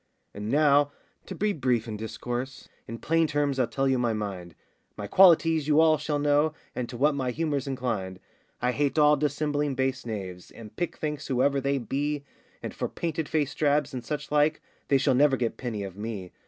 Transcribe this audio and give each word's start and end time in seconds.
And 0.33 0.49
now, 0.49 0.91
to 1.27 1.35
be 1.35 1.53
brief 1.53 1.87
in 1.87 1.95
discourse, 1.95 2.67
In 2.87 2.97
plain 2.97 3.27
terms 3.27 3.59
I'll 3.59 3.67
tell 3.67 3.87
you 3.87 3.99
my 3.99 4.13
mind; 4.13 4.55
My 4.97 5.05
qualities 5.05 5.67
you 5.67 5.75
shall 5.99 6.15
all 6.15 6.19
know, 6.19 6.53
And 6.73 6.89
to 6.89 6.97
what 6.97 7.13
my 7.13 7.29
humour's 7.29 7.67
inclined: 7.67 8.19
I 8.63 8.71
hate 8.71 8.97
all 8.97 9.15
dissembling 9.15 9.75
base 9.75 10.03
knaves 10.03 10.49
And 10.49 10.75
pickthanks 10.75 11.27
whoever 11.27 11.61
they 11.61 11.77
be, 11.77 12.23
And 12.63 12.73
for 12.73 12.89
painted 12.89 13.29
faced 13.29 13.59
drabs, 13.59 13.93
and 13.93 14.03
such 14.03 14.31
like, 14.31 14.59
They 14.87 14.97
shall 14.97 15.13
never 15.13 15.37
get 15.37 15.57
penny 15.57 15.83
of 15.83 15.95
me. 15.95 16.31